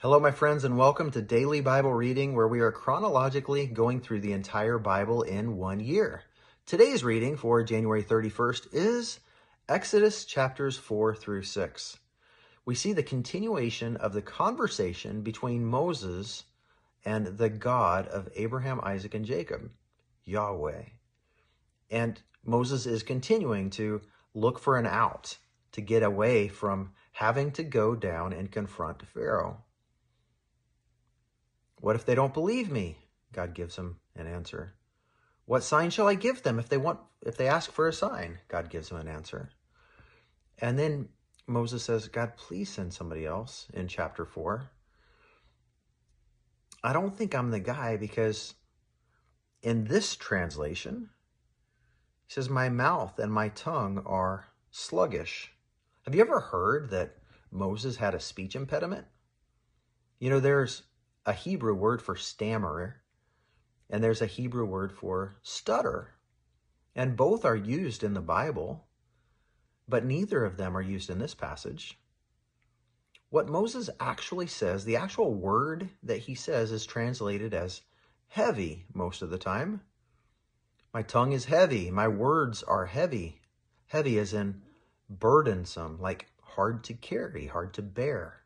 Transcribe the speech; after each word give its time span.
Hello, 0.00 0.20
my 0.20 0.30
friends, 0.30 0.62
and 0.62 0.78
welcome 0.78 1.10
to 1.10 1.20
Daily 1.20 1.60
Bible 1.60 1.92
Reading, 1.92 2.32
where 2.32 2.46
we 2.46 2.60
are 2.60 2.70
chronologically 2.70 3.66
going 3.66 4.00
through 4.00 4.20
the 4.20 4.30
entire 4.30 4.78
Bible 4.78 5.22
in 5.22 5.56
one 5.56 5.80
year. 5.80 6.22
Today's 6.66 7.02
reading 7.02 7.36
for 7.36 7.64
January 7.64 8.04
31st 8.04 8.68
is 8.70 9.18
Exodus 9.68 10.24
chapters 10.24 10.78
4 10.78 11.16
through 11.16 11.42
6. 11.42 11.98
We 12.64 12.76
see 12.76 12.92
the 12.92 13.02
continuation 13.02 13.96
of 13.96 14.12
the 14.12 14.22
conversation 14.22 15.22
between 15.22 15.64
Moses 15.64 16.44
and 17.04 17.36
the 17.36 17.50
God 17.50 18.06
of 18.06 18.28
Abraham, 18.36 18.78
Isaac, 18.84 19.14
and 19.14 19.24
Jacob, 19.24 19.68
Yahweh. 20.24 20.84
And 21.90 22.22
Moses 22.44 22.86
is 22.86 23.02
continuing 23.02 23.68
to 23.70 24.02
look 24.32 24.60
for 24.60 24.78
an 24.78 24.86
out 24.86 25.38
to 25.72 25.80
get 25.80 26.04
away 26.04 26.46
from 26.46 26.92
having 27.10 27.50
to 27.50 27.64
go 27.64 27.96
down 27.96 28.32
and 28.32 28.52
confront 28.52 29.04
Pharaoh. 29.04 29.64
What 31.80 31.96
if 31.96 32.04
they 32.04 32.14
don't 32.14 32.34
believe 32.34 32.70
me? 32.70 32.98
God 33.32 33.54
gives 33.54 33.76
him 33.76 33.98
an 34.16 34.26
answer. 34.26 34.74
What 35.44 35.62
sign 35.62 35.90
shall 35.90 36.08
I 36.08 36.14
give 36.14 36.42
them 36.42 36.58
if 36.58 36.68
they 36.68 36.76
want 36.76 37.00
if 37.22 37.36
they 37.36 37.48
ask 37.48 37.70
for 37.70 37.88
a 37.88 37.92
sign? 37.92 38.38
God 38.48 38.68
gives 38.68 38.88
them 38.88 38.98
an 38.98 39.08
answer. 39.08 39.50
And 40.58 40.78
then 40.78 41.08
Moses 41.46 41.82
says, 41.84 42.08
God, 42.08 42.36
please 42.36 42.68
send 42.68 42.92
somebody 42.92 43.24
else 43.24 43.66
in 43.72 43.88
chapter 43.88 44.24
4. 44.24 44.70
I 46.84 46.92
don't 46.92 47.16
think 47.16 47.34
I'm 47.34 47.50
the 47.50 47.60
guy 47.60 47.96
because 47.96 48.54
in 49.62 49.84
this 49.84 50.16
translation, 50.16 51.10
he 52.26 52.34
says, 52.34 52.50
My 52.50 52.68
mouth 52.68 53.18
and 53.18 53.32
my 53.32 53.48
tongue 53.48 54.02
are 54.04 54.48
sluggish. 54.70 55.52
Have 56.04 56.14
you 56.14 56.20
ever 56.20 56.40
heard 56.40 56.90
that 56.90 57.16
Moses 57.50 57.96
had 57.96 58.14
a 58.14 58.20
speech 58.20 58.54
impediment? 58.54 59.06
You 60.18 60.30
know, 60.30 60.40
there's 60.40 60.82
a 61.28 61.34
Hebrew 61.34 61.74
word 61.74 62.00
for 62.00 62.16
stammerer, 62.16 63.02
and 63.90 64.02
there's 64.02 64.22
a 64.22 64.26
Hebrew 64.26 64.64
word 64.64 64.90
for 64.90 65.36
stutter. 65.42 66.14
And 66.96 67.18
both 67.18 67.44
are 67.44 67.54
used 67.54 68.02
in 68.02 68.14
the 68.14 68.22
Bible, 68.22 68.86
but 69.86 70.06
neither 70.06 70.42
of 70.42 70.56
them 70.56 70.74
are 70.74 70.82
used 70.82 71.10
in 71.10 71.18
this 71.18 71.34
passage. 71.34 71.98
What 73.28 73.46
Moses 73.46 73.90
actually 74.00 74.46
says, 74.46 74.86
the 74.86 74.96
actual 74.96 75.34
word 75.34 75.90
that 76.02 76.20
he 76.20 76.34
says 76.34 76.72
is 76.72 76.86
translated 76.86 77.52
as 77.52 77.82
heavy 78.28 78.86
most 78.94 79.20
of 79.20 79.28
the 79.28 79.36
time. 79.36 79.82
My 80.94 81.02
tongue 81.02 81.32
is 81.32 81.44
heavy. 81.44 81.90
My 81.90 82.08
words 82.08 82.62
are 82.62 82.86
heavy. 82.86 83.42
Heavy 83.88 84.18
as 84.18 84.32
in 84.32 84.62
burdensome, 85.10 86.00
like 86.00 86.30
hard 86.42 86.84
to 86.84 86.94
carry, 86.94 87.48
hard 87.48 87.74
to 87.74 87.82
bear. 87.82 88.44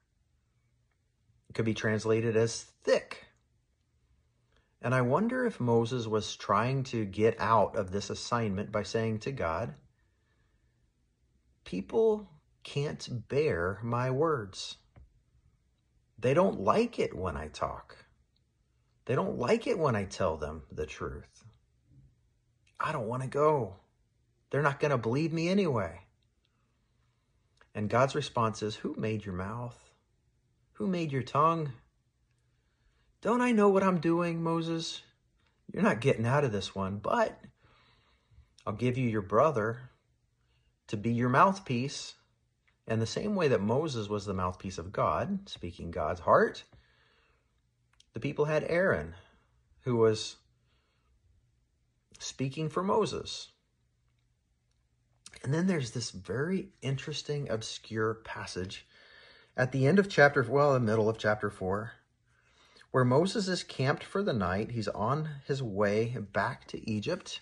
Could 1.54 1.64
be 1.64 1.74
translated 1.74 2.36
as 2.36 2.62
thick. 2.82 3.26
And 4.80 4.94
I 4.94 5.02
wonder 5.02 5.44
if 5.44 5.60
Moses 5.60 6.06
was 6.06 6.34
trying 6.36 6.82
to 6.84 7.04
get 7.04 7.40
out 7.40 7.76
of 7.76 7.92
this 7.92 8.10
assignment 8.10 8.72
by 8.72 8.82
saying 8.82 9.20
to 9.20 9.32
God, 9.32 9.74
People 11.64 12.28
can't 12.64 13.28
bear 13.28 13.78
my 13.82 14.10
words. 14.10 14.76
They 16.18 16.34
don't 16.34 16.60
like 16.60 16.98
it 16.98 17.14
when 17.14 17.36
I 17.36 17.48
talk. 17.48 17.96
They 19.04 19.14
don't 19.14 19.38
like 19.38 19.66
it 19.66 19.78
when 19.78 19.96
I 19.96 20.04
tell 20.04 20.36
them 20.36 20.62
the 20.70 20.86
truth. 20.86 21.44
I 22.78 22.92
don't 22.92 23.08
want 23.08 23.22
to 23.22 23.28
go. 23.28 23.76
They're 24.50 24.62
not 24.62 24.80
going 24.80 24.90
to 24.90 24.98
believe 24.98 25.32
me 25.32 25.48
anyway. 25.48 26.00
And 27.74 27.88
God's 27.88 28.14
response 28.14 28.62
is, 28.62 28.76
Who 28.76 28.94
made 28.98 29.24
your 29.24 29.34
mouth? 29.34 29.91
Who 30.82 30.88
made 30.88 31.12
your 31.12 31.22
tongue? 31.22 31.74
Don't 33.20 33.40
I 33.40 33.52
know 33.52 33.68
what 33.68 33.84
I'm 33.84 34.00
doing, 34.00 34.42
Moses? 34.42 35.02
You're 35.72 35.84
not 35.84 36.00
getting 36.00 36.26
out 36.26 36.42
of 36.42 36.50
this 36.50 36.74
one, 36.74 36.98
but 36.98 37.38
I'll 38.66 38.72
give 38.72 38.98
you 38.98 39.08
your 39.08 39.22
brother 39.22 39.78
to 40.88 40.96
be 40.96 41.12
your 41.12 41.28
mouthpiece. 41.28 42.14
And 42.88 43.00
the 43.00 43.06
same 43.06 43.36
way 43.36 43.46
that 43.46 43.60
Moses 43.60 44.08
was 44.08 44.26
the 44.26 44.34
mouthpiece 44.34 44.76
of 44.76 44.90
God, 44.90 45.48
speaking 45.48 45.92
God's 45.92 46.18
heart, 46.18 46.64
the 48.12 48.18
people 48.18 48.46
had 48.46 48.64
Aaron, 48.64 49.14
who 49.82 49.94
was 49.94 50.34
speaking 52.18 52.68
for 52.68 52.82
Moses. 52.82 53.52
And 55.44 55.54
then 55.54 55.68
there's 55.68 55.92
this 55.92 56.10
very 56.10 56.70
interesting, 56.82 57.48
obscure 57.48 58.14
passage 58.14 58.84
at 59.56 59.72
the 59.72 59.86
end 59.86 59.98
of 59.98 60.08
chapter, 60.08 60.42
well, 60.42 60.72
the 60.72 60.80
middle 60.80 61.08
of 61.08 61.18
chapter 61.18 61.50
4, 61.50 61.92
where 62.90 63.04
Moses 63.04 63.48
is 63.48 63.62
camped 63.62 64.02
for 64.02 64.22
the 64.22 64.32
night. 64.32 64.70
He's 64.70 64.88
on 64.88 65.28
his 65.46 65.62
way 65.62 66.16
back 66.32 66.66
to 66.68 66.90
Egypt 66.90 67.40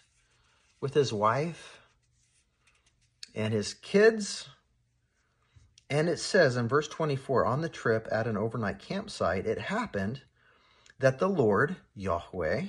with 0.80 0.94
his 0.94 1.12
wife 1.12 1.80
and 3.34 3.54
his 3.54 3.74
kids. 3.74 4.48
And 5.88 6.08
it 6.08 6.18
says 6.18 6.56
in 6.56 6.68
verse 6.68 6.88
24 6.88 7.44
on 7.46 7.60
the 7.60 7.68
trip 7.68 8.08
at 8.10 8.26
an 8.26 8.36
overnight 8.36 8.78
campsite, 8.78 9.46
it 9.46 9.58
happened 9.58 10.22
that 10.98 11.18
the 11.18 11.28
Lord, 11.28 11.76
Yahweh, 11.94 12.64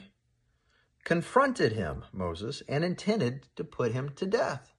confronted 1.04 1.74
him, 1.74 2.04
Moses, 2.12 2.62
and 2.68 2.84
intended 2.84 3.48
to 3.56 3.64
put 3.64 3.92
him 3.92 4.10
to 4.16 4.26
death. 4.26 4.74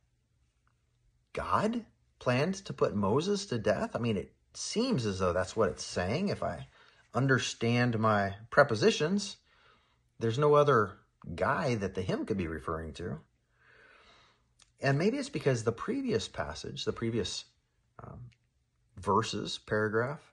God 1.33 1.85
planned 2.19 2.55
to 2.55 2.73
put 2.73 2.95
Moses 2.95 3.47
to 3.47 3.59
death? 3.59 3.95
I 3.95 3.99
mean, 3.99 4.17
it 4.17 4.33
seems 4.57 5.07
as 5.07 5.19
though 5.19 5.33
that's 5.33 5.57
what 5.57 5.69
it's 5.69 5.85
saying. 5.85 6.29
If 6.29 6.43
I 6.43 6.67
understand 7.15 7.99
my 7.99 8.35
prepositions, 8.51 9.37
there's 10.19 10.39
no 10.39 10.55
other 10.55 10.93
guy 11.35 11.75
that 11.77 11.95
the 11.95 12.03
him 12.03 12.25
could 12.27 12.37
be 12.37 12.47
referring 12.47 12.93
to. 12.95 13.21
And 14.81 14.99
maybe 14.99 15.19
it's 15.19 15.29
because 15.29 15.63
the 15.63 15.73
previous 15.73 16.27
passage, 16.27 16.85
the 16.85 16.93
previous 16.93 17.45
um, 18.03 18.19
verses, 18.97 19.59
paragraph, 19.59 20.33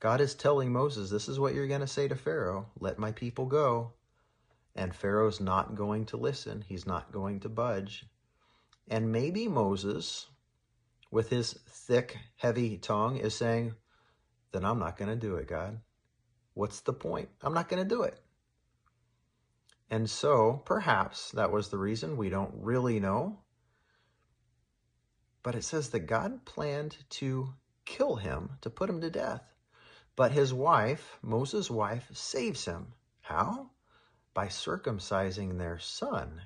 God 0.00 0.20
is 0.20 0.34
telling 0.34 0.72
Moses, 0.72 1.10
this 1.10 1.28
is 1.28 1.38
what 1.38 1.54
you're 1.54 1.66
going 1.66 1.80
to 1.80 1.86
say 1.86 2.08
to 2.08 2.16
Pharaoh 2.16 2.66
let 2.78 2.98
my 2.98 3.12
people 3.12 3.46
go. 3.46 3.92
And 4.74 4.94
Pharaoh's 4.94 5.40
not 5.40 5.76
going 5.76 6.06
to 6.06 6.16
listen, 6.16 6.64
he's 6.66 6.86
not 6.86 7.12
going 7.12 7.40
to 7.40 7.48
budge. 7.48 8.06
And 8.88 9.12
maybe 9.12 9.48
Moses 9.48 10.26
with 11.14 11.30
his 11.30 11.52
thick, 11.68 12.18
heavy 12.34 12.76
tongue 12.76 13.18
is 13.18 13.36
saying, 13.36 13.72
then 14.50 14.64
I'm 14.64 14.80
not 14.80 14.96
going 14.96 15.10
to 15.10 15.16
do 15.16 15.36
it, 15.36 15.46
God. 15.46 15.78
What's 16.54 16.80
the 16.80 16.92
point? 16.92 17.28
I'm 17.40 17.54
not 17.54 17.68
going 17.68 17.80
to 17.80 17.88
do 17.88 18.02
it. 18.02 18.18
And 19.88 20.10
so 20.10 20.60
perhaps 20.64 21.30
that 21.30 21.52
was 21.52 21.68
the 21.68 21.78
reason. 21.78 22.16
We 22.16 22.30
don't 22.30 22.52
really 22.56 22.98
know. 22.98 23.38
But 25.44 25.54
it 25.54 25.62
says 25.62 25.90
that 25.90 26.00
God 26.00 26.44
planned 26.44 26.96
to 27.10 27.54
kill 27.84 28.16
him, 28.16 28.50
to 28.62 28.68
put 28.68 28.90
him 28.90 29.00
to 29.00 29.08
death. 29.08 29.54
But 30.16 30.32
his 30.32 30.52
wife, 30.52 31.16
Moses' 31.22 31.70
wife, 31.70 32.08
saves 32.12 32.64
him. 32.64 32.88
How? 33.20 33.70
By 34.34 34.48
circumcising 34.48 35.58
their 35.58 35.78
son. 35.78 36.40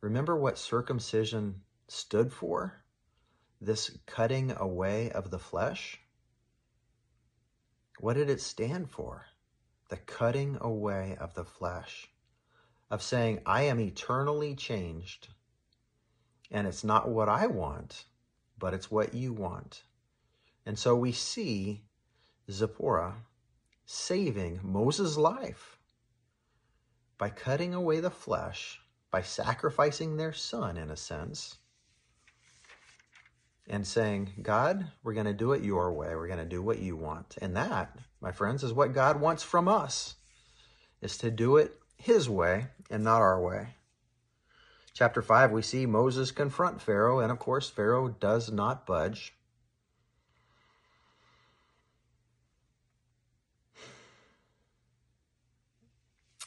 Remember 0.00 0.36
what 0.36 0.58
circumcision 0.58 1.62
stood 1.86 2.32
for? 2.32 2.82
This 3.60 3.96
cutting 4.06 4.52
away 4.56 5.10
of 5.10 5.30
the 5.30 5.38
flesh? 5.38 6.00
What 7.98 8.14
did 8.14 8.28
it 8.28 8.40
stand 8.40 8.90
for? 8.90 9.26
The 9.88 9.96
cutting 9.96 10.58
away 10.60 11.16
of 11.18 11.34
the 11.34 11.44
flesh, 11.44 12.08
of 12.90 13.02
saying, 13.02 13.40
I 13.46 13.62
am 13.62 13.80
eternally 13.80 14.54
changed. 14.54 15.28
And 16.50 16.66
it's 16.66 16.84
not 16.84 17.08
what 17.08 17.28
I 17.28 17.46
want, 17.46 18.04
but 18.58 18.74
it's 18.74 18.90
what 18.90 19.14
you 19.14 19.32
want. 19.32 19.84
And 20.64 20.78
so 20.78 20.96
we 20.96 21.12
see 21.12 21.84
Zipporah 22.50 23.14
saving 23.86 24.60
Moses' 24.62 25.16
life 25.16 25.78
by 27.18 27.30
cutting 27.30 27.72
away 27.72 28.00
the 28.00 28.10
flesh, 28.10 28.80
by 29.10 29.22
sacrificing 29.22 30.16
their 30.16 30.32
son, 30.32 30.76
in 30.76 30.90
a 30.90 30.96
sense 30.96 31.56
and 33.68 33.86
saying, 33.86 34.32
God, 34.42 34.86
we're 35.02 35.14
going 35.14 35.26
to 35.26 35.32
do 35.32 35.52
it 35.52 35.62
your 35.62 35.92
way. 35.92 36.14
We're 36.14 36.28
going 36.28 36.38
to 36.38 36.44
do 36.44 36.62
what 36.62 36.78
you 36.78 36.96
want. 36.96 37.36
And 37.40 37.56
that, 37.56 37.96
my 38.20 38.32
friends, 38.32 38.62
is 38.62 38.72
what 38.72 38.94
God 38.94 39.20
wants 39.20 39.42
from 39.42 39.68
us, 39.68 40.14
is 41.00 41.18
to 41.18 41.30
do 41.30 41.56
it 41.56 41.78
his 41.96 42.28
way 42.28 42.66
and 42.90 43.02
not 43.02 43.22
our 43.22 43.40
way. 43.40 43.68
Chapter 44.94 45.20
5, 45.20 45.50
we 45.50 45.62
see 45.62 45.84
Moses 45.84 46.30
confront 46.30 46.80
Pharaoh, 46.80 47.18
and 47.18 47.30
of 47.30 47.38
course, 47.38 47.68
Pharaoh 47.68 48.08
does 48.08 48.50
not 48.50 48.86
budge. 48.86 49.34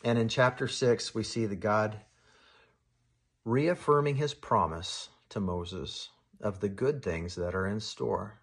And 0.04 0.18
in 0.18 0.30
chapter 0.30 0.68
6, 0.68 1.13
we 1.13 1.24
see 1.24 1.45
the 1.45 1.56
God 1.56 2.00
reaffirming 3.44 4.16
his 4.16 4.33
promise 4.33 5.10
to 5.30 5.39
Moses 5.39 6.10
of 6.41 6.59
the 6.59 6.69
good 6.69 7.03
things 7.03 7.36
that 7.36 7.56
are 7.56 7.68
in 7.68 7.80
store. 7.80 8.39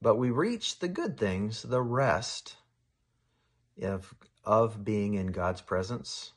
But 0.00 0.16
we 0.16 0.30
reach 0.30 0.78
the 0.78 0.88
good 0.88 1.18
things, 1.18 1.62
the 1.62 1.82
rest 1.82 2.56
of, 3.82 4.14
of 4.44 4.84
being 4.84 5.14
in 5.14 5.28
God's 5.28 5.60
presence, 5.60 6.32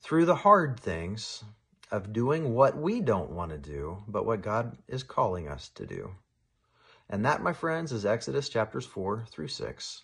through 0.00 0.26
the 0.26 0.36
hard 0.36 0.78
things 0.78 1.44
of 1.90 2.12
doing 2.12 2.54
what 2.54 2.76
we 2.76 3.00
don't 3.00 3.30
want 3.30 3.50
to 3.50 3.58
do, 3.58 4.02
but 4.06 4.26
what 4.26 4.42
God 4.42 4.78
is 4.86 5.02
calling 5.02 5.48
us 5.48 5.68
to 5.70 5.86
do. 5.86 6.12
And 7.08 7.24
that, 7.24 7.42
my 7.42 7.52
friends, 7.52 7.90
is 7.92 8.04
Exodus 8.04 8.48
chapters 8.48 8.84
4 8.84 9.24
through 9.30 9.48
6. 9.48 10.02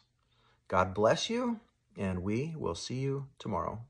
God 0.68 0.94
bless 0.94 1.28
you, 1.28 1.60
and 1.96 2.22
we 2.22 2.54
will 2.56 2.74
see 2.74 3.00
you 3.00 3.26
tomorrow. 3.38 3.80